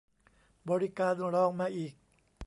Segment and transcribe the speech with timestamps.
[0.69, 1.93] บริการรองมาอีก